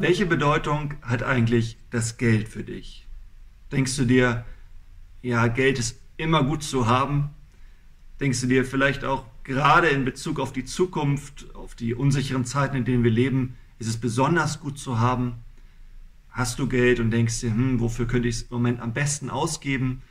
Welche 0.00 0.26
Bedeutung 0.26 0.94
hat 1.02 1.24
eigentlich 1.24 1.76
das 1.90 2.18
Geld 2.18 2.48
für 2.48 2.62
dich? 2.62 3.08
Denkst 3.72 3.96
du 3.96 4.04
dir, 4.04 4.44
ja, 5.22 5.48
Geld 5.48 5.80
ist 5.80 6.00
immer 6.16 6.44
gut 6.44 6.62
zu 6.62 6.86
haben? 6.86 7.30
Denkst 8.20 8.40
du 8.42 8.46
dir 8.46 8.64
vielleicht 8.64 9.04
auch 9.04 9.26
gerade 9.42 9.88
in 9.88 10.04
Bezug 10.04 10.38
auf 10.38 10.52
die 10.52 10.64
Zukunft, 10.64 11.52
auf 11.56 11.74
die 11.74 11.96
unsicheren 11.96 12.44
Zeiten, 12.44 12.76
in 12.76 12.84
denen 12.84 13.02
wir 13.02 13.10
leben, 13.10 13.56
ist 13.80 13.88
es 13.88 13.96
besonders 13.96 14.60
gut 14.60 14.78
zu 14.78 15.00
haben? 15.00 15.34
Hast 16.30 16.60
du 16.60 16.68
Geld 16.68 17.00
und 17.00 17.10
denkst 17.10 17.40
dir, 17.40 17.50
hm, 17.50 17.80
wofür 17.80 18.06
könnte 18.06 18.28
ich 18.28 18.36
es 18.36 18.42
im 18.42 18.48
Moment 18.52 18.78
am 18.78 18.92
besten 18.92 19.30
ausgeben? 19.30 20.02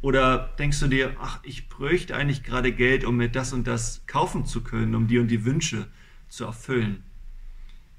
Oder 0.00 0.54
denkst 0.58 0.80
du 0.80 0.86
dir, 0.86 1.16
ach, 1.20 1.40
ich 1.42 1.68
bräuchte 1.68 2.16
eigentlich 2.16 2.44
gerade 2.44 2.72
Geld, 2.72 3.04
um 3.04 3.18
mir 3.18 3.28
das 3.28 3.52
und 3.52 3.66
das 3.66 4.06
kaufen 4.06 4.46
zu 4.46 4.62
können, 4.62 4.94
um 4.94 5.06
die 5.06 5.18
und 5.18 5.28
die 5.28 5.44
Wünsche 5.44 5.86
zu 6.28 6.46
erfüllen? 6.46 7.02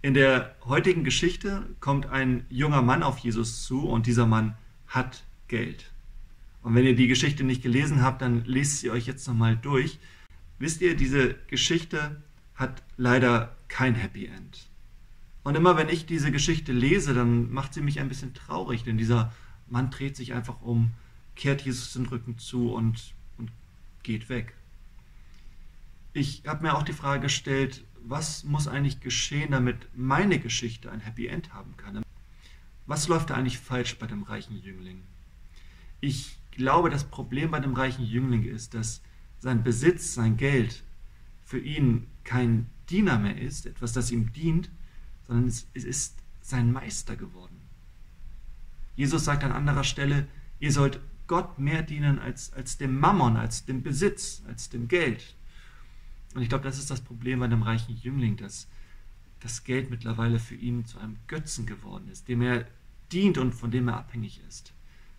In 0.05 0.13
der 0.13 0.53
heutigen 0.65 1.03
Geschichte 1.03 1.65
kommt 1.79 2.05
ein 2.05 2.45
junger 2.47 2.83
Mann 2.83 3.01
auf 3.01 3.17
Jesus 3.17 3.63
zu 3.63 3.87
und 3.89 4.05
dieser 4.05 4.27
Mann 4.27 4.55
hat 4.85 5.23
Geld. 5.47 5.91
Und 6.61 6.75
wenn 6.75 6.85
ihr 6.85 6.95
die 6.95 7.07
Geschichte 7.07 7.43
nicht 7.43 7.63
gelesen 7.63 8.03
habt, 8.03 8.21
dann 8.21 8.45
lest 8.45 8.81
sie 8.81 8.91
euch 8.91 9.07
jetzt 9.07 9.27
nochmal 9.27 9.57
durch. 9.57 9.97
Wisst 10.59 10.81
ihr, 10.81 10.95
diese 10.95 11.33
Geschichte 11.47 12.21
hat 12.53 12.83
leider 12.97 13.55
kein 13.67 13.95
Happy 13.95 14.27
End. 14.27 14.69
Und 15.43 15.55
immer 15.55 15.75
wenn 15.75 15.89
ich 15.89 16.05
diese 16.05 16.31
Geschichte 16.31 16.71
lese, 16.71 17.15
dann 17.15 17.51
macht 17.51 17.73
sie 17.73 17.81
mich 17.81 17.99
ein 17.99 18.07
bisschen 18.07 18.35
traurig, 18.35 18.83
denn 18.83 18.99
dieser 18.99 19.33
Mann 19.65 19.89
dreht 19.89 20.15
sich 20.15 20.33
einfach 20.33 20.61
um, 20.61 20.91
kehrt 21.35 21.63
Jesus 21.63 21.93
den 21.93 22.05
Rücken 22.05 22.37
zu 22.37 22.71
und, 22.71 23.15
und 23.39 23.49
geht 24.03 24.29
weg. 24.29 24.53
Ich 26.13 26.43
habe 26.45 26.61
mir 26.61 26.75
auch 26.75 26.83
die 26.83 26.93
Frage 26.93 27.21
gestellt, 27.21 27.83
was 28.07 28.43
muss 28.43 28.67
eigentlich 28.67 28.99
geschehen, 28.99 29.51
damit 29.51 29.89
meine 29.95 30.39
Geschichte 30.39 30.91
ein 30.91 30.99
Happy 30.99 31.27
End 31.27 31.53
haben 31.53 31.75
kann? 31.77 32.03
Was 32.85 33.07
läuft 33.07 33.29
da 33.31 33.35
eigentlich 33.35 33.57
falsch 33.57 33.97
bei 33.97 34.05
dem 34.05 34.23
reichen 34.23 34.61
Jüngling? 34.61 35.01
Ich 36.01 36.37
glaube, 36.51 36.89
das 36.89 37.03
Problem 37.03 37.51
bei 37.51 37.59
dem 37.59 37.73
reichen 37.73 38.05
Jüngling 38.05 38.43
ist, 38.43 38.73
dass 38.73 39.01
sein 39.39 39.63
Besitz, 39.63 40.13
sein 40.13 40.37
Geld 40.37 40.83
für 41.43 41.59
ihn 41.59 42.07
kein 42.23 42.67
Diener 42.89 43.17
mehr 43.17 43.39
ist, 43.39 43.65
etwas, 43.65 43.93
das 43.93 44.11
ihm 44.11 44.31
dient, 44.33 44.69
sondern 45.27 45.47
es, 45.47 45.67
ist 45.73 46.17
sein 46.41 46.71
Meister 46.71 47.15
geworden. 47.15 47.59
Jesus 48.95 49.25
sagt 49.25 49.43
an 49.43 49.51
anderer 49.51 49.83
Stelle, 49.83 50.27
ihr 50.59 50.71
sollt 50.71 50.99
Gott 51.27 51.57
mehr 51.57 51.81
dienen 51.81 52.19
als, 52.19 52.53
als 52.53 52.77
dem 52.77 52.99
Mammon, 52.99 53.35
als 53.35 53.65
dem 53.65 53.81
Besitz, 53.81 54.43
als 54.47 54.69
dem 54.69 54.87
Geld. 54.87 55.35
Und 56.35 56.41
ich 56.41 56.49
glaube, 56.49 56.65
das 56.65 56.77
ist 56.77 56.91
das 56.91 57.01
Problem 57.01 57.39
bei 57.39 57.45
einem 57.45 57.63
reichen 57.63 57.95
Jüngling, 57.95 58.35
dass 58.35 58.67
das 59.39 59.63
Geld 59.63 59.89
mittlerweile 59.89 60.37
für 60.37 60.55
ihn 60.55 60.85
zu 60.85 60.99
einem 60.99 61.17
Götzen 61.27 61.65
geworden 61.65 62.09
ist, 62.09 62.27
dem 62.27 62.41
er 62.41 62.67
dient 63.11 63.37
und 63.37 63.53
von 63.53 63.71
dem 63.71 63.87
er 63.87 63.97
abhängig 63.97 64.41
ist, 64.47 64.73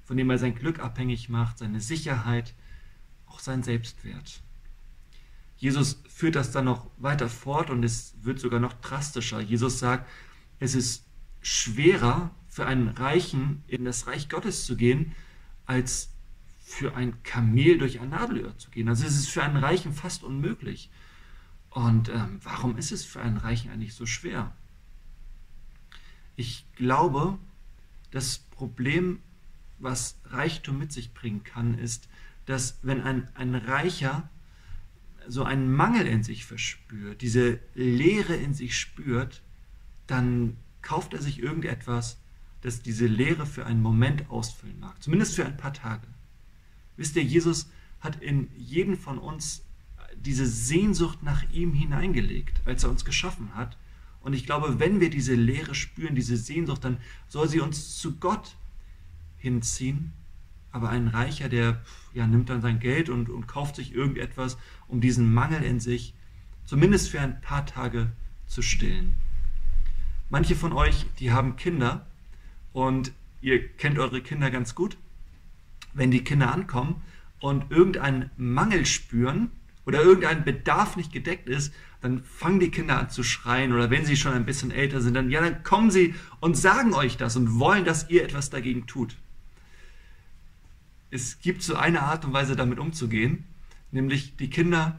von 0.04 0.16
dem 0.16 0.28
er 0.28 0.38
sein 0.38 0.54
Glück 0.54 0.78
abhängig 0.78 1.28
macht, 1.28 1.58
seine 1.58 1.80
Sicherheit, 1.80 2.54
auch 3.26 3.40
sein 3.40 3.62
Selbstwert. 3.62 4.42
Jesus 5.56 6.02
führt 6.06 6.36
das 6.36 6.50
dann 6.50 6.66
noch 6.66 6.90
weiter 6.98 7.30
fort 7.30 7.70
und 7.70 7.82
es 7.82 8.14
wird 8.20 8.38
sogar 8.38 8.60
noch 8.60 8.74
drastischer. 8.74 9.40
Jesus 9.40 9.78
sagt, 9.78 10.06
es 10.58 10.74
ist 10.74 11.06
schwerer 11.40 12.30
für 12.46 12.66
einen 12.66 12.88
Reichen 12.88 13.62
in 13.68 13.86
das 13.86 14.06
Reich 14.06 14.28
Gottes 14.28 14.66
zu 14.66 14.76
gehen, 14.76 15.12
als 15.64 16.10
für 16.60 16.94
ein 16.94 17.22
Kamel 17.22 17.78
durch 17.78 18.00
ein 18.00 18.10
Nadelöhr 18.10 18.58
zu 18.58 18.70
gehen. 18.70 18.88
Also 18.88 19.06
es 19.06 19.16
ist 19.16 19.30
für 19.30 19.42
einen 19.42 19.56
Reichen 19.56 19.94
fast 19.94 20.22
unmöglich. 20.24 20.90
Und 21.76 22.08
ähm, 22.08 22.40
warum 22.42 22.78
ist 22.78 22.90
es 22.90 23.04
für 23.04 23.20
einen 23.20 23.36
Reichen 23.36 23.70
eigentlich 23.70 23.92
so 23.92 24.06
schwer? 24.06 24.50
Ich 26.34 26.64
glaube, 26.74 27.38
das 28.10 28.38
Problem, 28.38 29.20
was 29.78 30.18
Reichtum 30.24 30.78
mit 30.78 30.90
sich 30.90 31.12
bringen 31.12 31.44
kann, 31.44 31.76
ist, 31.76 32.08
dass 32.46 32.78
wenn 32.80 33.02
ein, 33.02 33.28
ein 33.34 33.54
Reicher 33.54 34.26
so 35.28 35.44
einen 35.44 35.70
Mangel 35.70 36.06
in 36.06 36.22
sich 36.22 36.46
verspürt, 36.46 37.20
diese 37.20 37.60
Leere 37.74 38.36
in 38.36 38.54
sich 38.54 38.78
spürt, 38.78 39.42
dann 40.06 40.56
kauft 40.80 41.12
er 41.12 41.20
sich 41.20 41.40
irgendetwas, 41.40 42.18
das 42.62 42.80
diese 42.80 43.06
Leere 43.06 43.44
für 43.44 43.66
einen 43.66 43.82
Moment 43.82 44.30
ausfüllen 44.30 44.80
mag, 44.80 45.02
zumindest 45.02 45.36
für 45.36 45.44
ein 45.44 45.58
paar 45.58 45.74
Tage. 45.74 46.06
Wisst 46.96 47.16
ihr, 47.16 47.22
Jesus 47.22 47.68
hat 48.00 48.22
in 48.22 48.48
jeden 48.56 48.96
von 48.96 49.18
uns 49.18 49.65
diese 50.24 50.46
Sehnsucht 50.46 51.22
nach 51.22 51.42
ihm 51.50 51.72
hineingelegt, 51.72 52.60
als 52.64 52.84
er 52.84 52.90
uns 52.90 53.04
geschaffen 53.04 53.54
hat. 53.54 53.76
Und 54.20 54.32
ich 54.32 54.44
glaube, 54.44 54.80
wenn 54.80 55.00
wir 55.00 55.10
diese 55.10 55.34
Leere 55.34 55.74
spüren, 55.74 56.14
diese 56.14 56.36
Sehnsucht, 56.36 56.84
dann 56.84 56.98
soll 57.28 57.48
sie 57.48 57.60
uns 57.60 57.96
zu 57.98 58.16
Gott 58.16 58.56
hinziehen. 59.38 60.12
Aber 60.72 60.88
ein 60.90 61.08
Reicher, 61.08 61.48
der 61.48 61.80
ja, 62.12 62.26
nimmt 62.26 62.50
dann 62.50 62.60
sein 62.60 62.80
Geld 62.80 63.08
und, 63.08 63.30
und 63.30 63.46
kauft 63.46 63.76
sich 63.76 63.94
irgendetwas, 63.94 64.58
um 64.88 65.00
diesen 65.00 65.32
Mangel 65.32 65.62
in 65.62 65.80
sich 65.80 66.12
zumindest 66.64 67.08
für 67.08 67.20
ein 67.20 67.40
paar 67.40 67.64
Tage 67.64 68.10
zu 68.46 68.62
stillen. 68.62 69.14
Manche 70.28 70.56
von 70.56 70.72
euch, 70.72 71.06
die 71.18 71.32
haben 71.32 71.56
Kinder 71.56 72.06
und 72.72 73.12
ihr 73.40 73.68
kennt 73.68 73.98
eure 73.98 74.20
Kinder 74.20 74.50
ganz 74.50 74.74
gut. 74.74 74.98
Wenn 75.94 76.10
die 76.10 76.24
Kinder 76.24 76.52
ankommen 76.52 77.02
und 77.38 77.70
irgendeinen 77.70 78.30
Mangel 78.36 78.84
spüren, 78.86 79.50
oder 79.86 80.02
irgendein 80.02 80.44
Bedarf 80.44 80.96
nicht 80.96 81.12
gedeckt 81.12 81.48
ist, 81.48 81.72
dann 82.00 82.22
fangen 82.22 82.60
die 82.60 82.70
Kinder 82.70 82.98
an 82.98 83.08
zu 83.08 83.22
schreien 83.22 83.72
oder 83.72 83.88
wenn 83.90 84.04
sie 84.04 84.16
schon 84.16 84.34
ein 84.34 84.44
bisschen 84.44 84.70
älter 84.70 85.00
sind, 85.00 85.14
dann 85.14 85.30
ja, 85.30 85.40
dann 85.40 85.62
kommen 85.62 85.90
sie 85.90 86.14
und 86.40 86.56
sagen 86.56 86.92
euch 86.92 87.16
das 87.16 87.36
und 87.36 87.58
wollen, 87.58 87.84
dass 87.84 88.10
ihr 88.10 88.24
etwas 88.24 88.50
dagegen 88.50 88.86
tut. 88.86 89.16
Es 91.10 91.40
gibt 91.40 91.62
so 91.62 91.76
eine 91.76 92.02
Art 92.02 92.24
und 92.24 92.32
Weise 92.32 92.56
damit 92.56 92.78
umzugehen, 92.78 93.44
nämlich 93.92 94.36
die 94.36 94.50
Kinder 94.50 94.98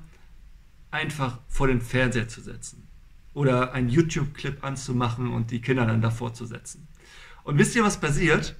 einfach 0.89 1.39
vor 1.47 1.67
den 1.67 1.81
Fernseher 1.81 2.29
zu 2.29 2.41
setzen 2.41 2.87
oder 3.33 3.73
einen 3.73 3.89
YouTube-Clip 3.89 4.63
anzumachen 4.63 5.27
und 5.29 5.51
die 5.51 5.61
Kinder 5.61 5.85
dann 5.85 6.01
davor 6.01 6.33
zu 6.33 6.45
setzen. 6.45 6.87
Und 7.43 7.59
wisst 7.59 7.75
ihr, 7.75 7.83
was 7.83 7.99
passiert? 7.99 8.55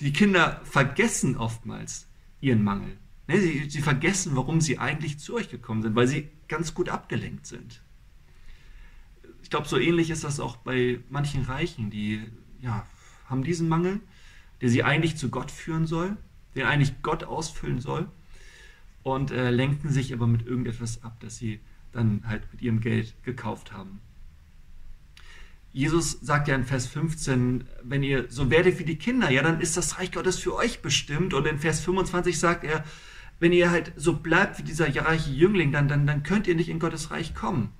Die 0.00 0.12
Kinder 0.12 0.60
vergessen 0.64 1.36
oftmals 1.36 2.06
ihren 2.40 2.62
Mangel. 2.62 2.96
Ne, 3.26 3.40
sie, 3.40 3.70
sie 3.70 3.80
vergessen, 3.80 4.36
warum 4.36 4.60
sie 4.60 4.78
eigentlich 4.78 5.18
zu 5.18 5.34
euch 5.34 5.50
gekommen 5.50 5.82
sind, 5.82 5.96
weil 5.96 6.06
sie 6.06 6.28
ganz 6.46 6.74
gut 6.74 6.90
abgelenkt 6.90 7.46
sind. 7.46 7.82
Ich 9.42 9.50
glaube, 9.50 9.66
so 9.66 9.78
ähnlich 9.78 10.10
ist 10.10 10.24
das 10.24 10.40
auch 10.40 10.56
bei 10.56 11.00
manchen 11.08 11.42
Reichen, 11.42 11.90
die 11.90 12.22
ja, 12.60 12.86
haben 13.26 13.42
diesen 13.42 13.68
Mangel, 13.68 14.00
der 14.60 14.68
sie 14.68 14.82
eigentlich 14.82 15.16
zu 15.16 15.30
Gott 15.30 15.50
führen 15.50 15.86
soll, 15.86 16.16
den 16.54 16.66
eigentlich 16.66 17.02
Gott 17.02 17.24
ausfüllen 17.24 17.80
soll 17.80 18.08
und 19.02 19.30
äh, 19.30 19.50
lenken 19.50 19.90
sich 19.90 20.12
aber 20.12 20.26
mit 20.26 20.46
irgendetwas 20.46 21.02
ab, 21.02 21.16
das 21.20 21.36
sie 21.36 21.60
dann 21.92 22.22
halt 22.26 22.42
mit 22.52 22.62
ihrem 22.62 22.80
Geld 22.80 23.14
gekauft 23.22 23.72
haben. 23.72 24.00
Jesus 25.72 26.12
sagt 26.20 26.46
ja 26.46 26.54
in 26.54 26.64
Vers 26.64 26.86
15, 26.86 27.64
wenn 27.82 28.02
ihr 28.04 28.30
so 28.30 28.48
werdet 28.48 28.78
wie 28.78 28.84
die 28.84 28.96
Kinder, 28.96 29.30
ja, 29.30 29.42
dann 29.42 29.60
ist 29.60 29.76
das 29.76 29.98
Reich 29.98 30.12
Gottes 30.12 30.38
für 30.38 30.54
euch 30.54 30.82
bestimmt. 30.82 31.34
Und 31.34 31.46
in 31.46 31.58
Vers 31.58 31.80
25 31.80 32.38
sagt 32.38 32.62
er, 32.62 32.84
wenn 33.40 33.52
ihr 33.52 33.70
halt 33.70 33.92
so 33.96 34.16
bleibt 34.16 34.58
wie 34.58 34.62
dieser 34.62 34.94
reiche 35.04 35.30
Jüngling, 35.30 35.72
dann, 35.72 35.88
dann, 35.88 36.06
dann 36.06 36.22
könnt 36.22 36.46
ihr 36.46 36.54
nicht 36.54 36.68
in 36.68 36.78
Gottes 36.78 37.10
Reich 37.10 37.34
kommen. 37.34 37.70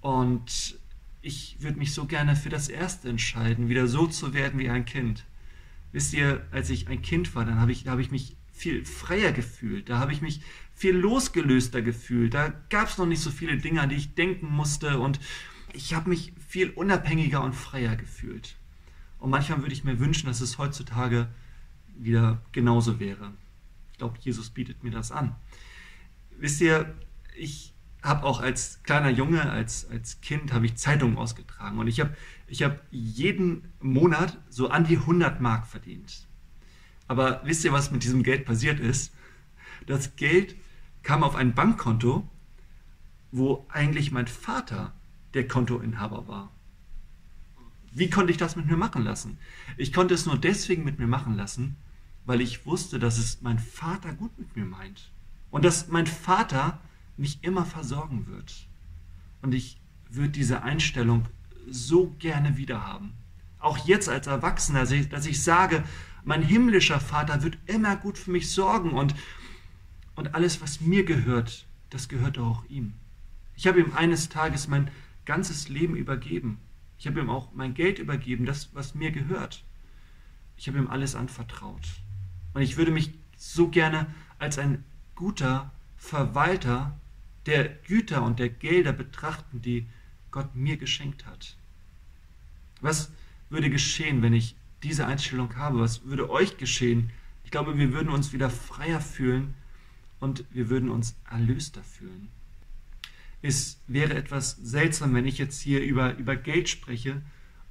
Und 0.00 0.78
ich 1.22 1.56
würde 1.60 1.78
mich 1.78 1.92
so 1.92 2.06
gerne 2.06 2.36
für 2.36 2.48
das 2.48 2.68
Erste 2.68 3.08
entscheiden, 3.08 3.68
wieder 3.68 3.86
so 3.86 4.06
zu 4.06 4.32
werden 4.32 4.58
wie 4.58 4.70
ein 4.70 4.84
Kind. 4.84 5.24
Wisst 5.92 6.14
ihr, 6.14 6.46
als 6.50 6.70
ich 6.70 6.88
ein 6.88 7.02
Kind 7.02 7.34
war, 7.34 7.44
dann 7.44 7.60
habe 7.60 7.72
ich, 7.72 7.84
da 7.84 7.90
habe 7.90 8.00
ich 8.00 8.10
mich 8.10 8.36
viel 8.52 8.84
freier 8.84 9.32
gefühlt, 9.32 9.88
da 9.88 9.98
habe 9.98 10.12
ich 10.12 10.22
mich 10.22 10.40
viel 10.74 10.94
losgelöster 10.94 11.82
gefühlt, 11.82 12.34
da 12.34 12.52
gab 12.70 12.88
es 12.88 12.98
noch 12.98 13.06
nicht 13.06 13.20
so 13.20 13.30
viele 13.30 13.56
Dinge, 13.58 13.80
an 13.80 13.88
die 13.88 13.96
ich 13.96 14.14
denken 14.14 14.46
musste 14.50 14.98
und 14.98 15.18
ich 15.72 15.94
habe 15.94 16.08
mich 16.08 16.32
viel 16.48 16.70
unabhängiger 16.70 17.42
und 17.42 17.54
freier 17.54 17.96
gefühlt. 17.96 18.56
Und 19.18 19.30
manchmal 19.30 19.60
würde 19.60 19.72
ich 19.72 19.84
mir 19.84 19.98
wünschen, 19.98 20.26
dass 20.26 20.40
es 20.40 20.58
heutzutage 20.58 21.28
wieder 21.98 22.40
genauso 22.52 22.98
wäre 22.98 23.32
glaube, 24.00 24.18
Jesus 24.20 24.50
bietet 24.50 24.82
mir 24.82 24.90
das 24.90 25.12
an. 25.12 25.36
Wisst 26.38 26.60
ihr, 26.62 26.94
ich 27.36 27.74
habe 28.02 28.24
auch 28.24 28.40
als 28.40 28.82
kleiner 28.82 29.10
Junge, 29.10 29.50
als, 29.50 29.88
als 29.90 30.22
Kind, 30.22 30.54
habe 30.54 30.64
ich 30.64 30.76
Zeitungen 30.76 31.18
ausgetragen 31.18 31.78
und 31.78 31.86
ich 31.86 32.00
habe 32.00 32.16
ich 32.46 32.62
hab 32.62 32.80
jeden 32.90 33.72
Monat 33.80 34.38
so 34.48 34.70
an 34.70 34.84
die 34.84 34.96
100 34.96 35.40
Mark 35.40 35.66
verdient. 35.66 36.26
Aber 37.08 37.42
wisst 37.44 37.64
ihr, 37.64 37.72
was 37.72 37.90
mit 37.90 38.02
diesem 38.02 38.22
Geld 38.22 38.46
passiert 38.46 38.80
ist? 38.80 39.12
Das 39.86 40.16
Geld 40.16 40.56
kam 41.02 41.22
auf 41.22 41.34
ein 41.36 41.54
Bankkonto, 41.54 42.26
wo 43.32 43.66
eigentlich 43.68 44.12
mein 44.12 44.28
Vater 44.28 44.94
der 45.34 45.46
Kontoinhaber 45.46 46.26
war. 46.26 46.50
Wie 47.92 48.08
konnte 48.08 48.32
ich 48.32 48.38
das 48.38 48.56
mit 48.56 48.66
mir 48.66 48.76
machen 48.76 49.04
lassen? 49.04 49.36
Ich 49.76 49.92
konnte 49.92 50.14
es 50.14 50.24
nur 50.24 50.38
deswegen 50.38 50.84
mit 50.84 50.98
mir 50.98 51.06
machen 51.08 51.36
lassen, 51.36 51.76
weil 52.24 52.40
ich 52.40 52.66
wusste, 52.66 52.98
dass 52.98 53.18
es 53.18 53.40
mein 53.42 53.58
Vater 53.58 54.12
gut 54.12 54.38
mit 54.38 54.56
mir 54.56 54.64
meint 54.64 55.10
und 55.50 55.64
dass 55.64 55.88
mein 55.88 56.06
Vater 56.06 56.80
mich 57.16 57.42
immer 57.42 57.64
versorgen 57.64 58.26
wird. 58.26 58.68
Und 59.42 59.54
ich 59.54 59.80
würde 60.08 60.30
diese 60.30 60.62
Einstellung 60.62 61.26
so 61.68 62.14
gerne 62.18 62.56
wieder 62.56 62.86
haben. 62.86 63.12
Auch 63.58 63.78
jetzt 63.78 64.08
als 64.08 64.26
Erwachsener, 64.26 64.80
dass 64.80 64.90
ich, 64.90 65.08
dass 65.08 65.26
ich 65.26 65.42
sage, 65.42 65.84
mein 66.24 66.42
himmlischer 66.42 67.00
Vater 67.00 67.42
wird 67.42 67.58
immer 67.66 67.96
gut 67.96 68.18
für 68.18 68.30
mich 68.30 68.50
sorgen 68.50 68.92
und, 68.92 69.14
und 70.14 70.34
alles, 70.34 70.60
was 70.60 70.80
mir 70.80 71.04
gehört, 71.04 71.66
das 71.90 72.08
gehört 72.08 72.38
auch 72.38 72.64
ihm. 72.68 72.94
Ich 73.56 73.66
habe 73.66 73.80
ihm 73.80 73.92
eines 73.94 74.28
Tages 74.28 74.68
mein 74.68 74.90
ganzes 75.24 75.68
Leben 75.68 75.96
übergeben. 75.96 76.58
Ich 76.98 77.06
habe 77.06 77.20
ihm 77.20 77.30
auch 77.30 77.52
mein 77.52 77.74
Geld 77.74 77.98
übergeben, 77.98 78.46
das, 78.46 78.74
was 78.74 78.94
mir 78.94 79.10
gehört. 79.10 79.64
Ich 80.56 80.68
habe 80.68 80.78
ihm 80.78 80.88
alles 80.88 81.14
anvertraut. 81.14 81.86
Und 82.54 82.62
ich 82.62 82.76
würde 82.76 82.90
mich 82.90 83.12
so 83.36 83.68
gerne 83.68 84.06
als 84.38 84.58
ein 84.58 84.84
guter 85.14 85.70
Verwalter 85.96 86.98
der 87.46 87.68
Güter 87.68 88.22
und 88.22 88.38
der 88.38 88.48
Gelder 88.48 88.92
betrachten, 88.92 89.62
die 89.62 89.86
Gott 90.30 90.54
mir 90.54 90.76
geschenkt 90.76 91.26
hat. 91.26 91.56
Was 92.80 93.10
würde 93.48 93.70
geschehen, 93.70 94.22
wenn 94.22 94.32
ich 94.32 94.56
diese 94.82 95.06
Einstellung 95.06 95.56
habe? 95.56 95.80
Was 95.80 96.04
würde 96.04 96.30
euch 96.30 96.56
geschehen? 96.56 97.10
Ich 97.44 97.50
glaube, 97.50 97.76
wir 97.78 97.92
würden 97.92 98.10
uns 98.10 98.32
wieder 98.32 98.50
freier 98.50 99.00
fühlen 99.00 99.54
und 100.20 100.44
wir 100.50 100.70
würden 100.70 100.90
uns 100.90 101.16
erlöster 101.30 101.82
fühlen. 101.82 102.28
Es 103.42 103.78
wäre 103.86 104.14
etwas 104.14 104.56
seltsam, 104.62 105.14
wenn 105.14 105.26
ich 105.26 105.38
jetzt 105.38 105.60
hier 105.60 105.82
über, 105.82 106.16
über 106.16 106.36
Geld 106.36 106.68
spreche 106.68 107.22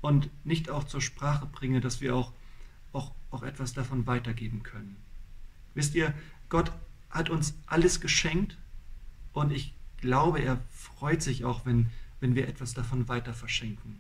und 0.02 0.30
nicht 0.44 0.70
auch 0.70 0.84
zur 0.84 1.02
Sprache 1.02 1.46
bringe, 1.46 1.80
dass 1.80 2.02
wir 2.02 2.16
auch, 2.16 2.34
auch, 2.94 3.14
auch 3.32 3.44
etwas 3.44 3.74
davon 3.74 4.08
weitergeben 4.08 4.64
können. 4.64 4.96
Wisst 5.74 5.96
ihr, 5.96 6.14
Gott 6.50 6.72
hat 7.10 7.30
uns 7.30 7.56
alles 7.66 8.02
geschenkt 8.02 8.58
und 9.34 9.52
ich 9.52 9.74
glaube, 9.98 10.40
er 10.40 10.60
freut 10.70 11.22
sich 11.22 11.46
auch, 11.46 11.66
wenn, 11.66 11.90
wenn 12.20 12.36
wir 12.36 12.48
etwas 12.48 12.74
davon 12.74 13.08
weiter 13.08 13.34
verschenken. 13.34 14.00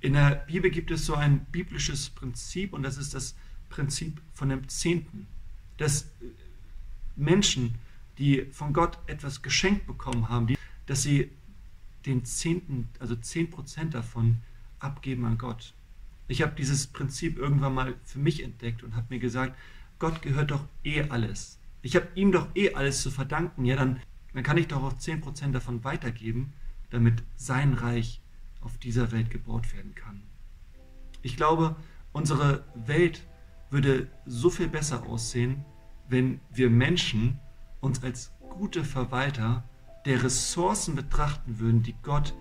In 0.00 0.14
der 0.14 0.34
Bibel 0.46 0.70
gibt 0.70 0.90
es 0.90 1.06
so 1.06 1.14
ein 1.14 1.44
biblisches 1.46 2.10
Prinzip 2.10 2.72
und 2.72 2.82
das 2.82 2.96
ist 2.96 3.14
das 3.14 3.36
Prinzip 3.68 4.20
von 4.34 4.48
dem 4.48 4.68
Zehnten. 4.68 5.28
Dass 5.76 6.06
Menschen, 7.14 7.76
die 8.18 8.46
von 8.46 8.72
Gott 8.72 8.98
etwas 9.06 9.42
geschenkt 9.42 9.86
bekommen 9.86 10.28
haben, 10.28 10.48
die, 10.48 10.58
dass 10.86 11.02
sie 11.02 11.30
den 12.04 12.24
Zehnten, 12.24 12.88
also 12.98 13.14
zehn 13.14 13.48
Prozent 13.50 13.94
davon 13.94 14.38
abgeben 14.80 15.24
an 15.24 15.38
Gott. 15.38 15.72
Ich 16.32 16.40
habe 16.40 16.54
dieses 16.56 16.86
Prinzip 16.86 17.36
irgendwann 17.36 17.74
mal 17.74 17.94
für 18.04 18.18
mich 18.18 18.42
entdeckt 18.42 18.82
und 18.82 18.96
habe 18.96 19.08
mir 19.10 19.18
gesagt, 19.18 19.54
Gott 19.98 20.22
gehört 20.22 20.50
doch 20.50 20.64
eh 20.82 21.02
alles. 21.10 21.58
Ich 21.82 21.94
habe 21.94 22.08
ihm 22.14 22.32
doch 22.32 22.48
eh 22.54 22.72
alles 22.72 23.02
zu 23.02 23.10
verdanken. 23.10 23.66
Ja, 23.66 23.76
dann, 23.76 24.00
dann 24.32 24.42
kann 24.42 24.56
ich 24.56 24.66
doch 24.66 24.82
auch 24.82 24.94
10% 24.94 25.52
davon 25.52 25.84
weitergeben, 25.84 26.54
damit 26.88 27.22
sein 27.36 27.74
Reich 27.74 28.22
auf 28.62 28.78
dieser 28.78 29.12
Welt 29.12 29.28
gebaut 29.28 29.74
werden 29.74 29.94
kann. 29.94 30.22
Ich 31.20 31.36
glaube, 31.36 31.76
unsere 32.12 32.64
Welt 32.74 33.26
würde 33.68 34.08
so 34.24 34.48
viel 34.48 34.68
besser 34.68 35.06
aussehen, 35.06 35.66
wenn 36.08 36.40
wir 36.50 36.70
Menschen 36.70 37.40
uns 37.82 38.02
als 38.02 38.32
gute 38.48 38.84
Verwalter 38.84 39.64
der 40.06 40.22
Ressourcen 40.24 40.94
betrachten 40.96 41.58
würden, 41.58 41.82
die 41.82 41.94
Gott 42.02 42.32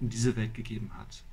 in 0.00 0.08
diese 0.08 0.36
Welt 0.36 0.54
gegeben 0.54 0.92
hat. 0.96 1.24